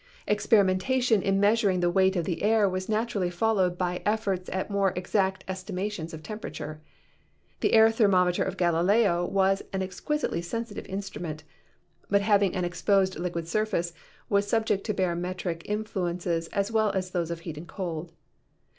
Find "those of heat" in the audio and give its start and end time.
17.11-17.57